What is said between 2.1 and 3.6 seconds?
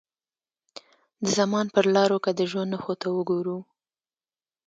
که د ژوند نښو ته وګورو.